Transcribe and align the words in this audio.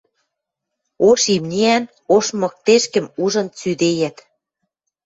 Ош 1.09 1.21
имниӓн 1.35 1.83
ош 2.15 2.25
мыктешкӹм 2.39 3.05
ужын 3.23 3.47
цӱдейӓт. 3.57 4.17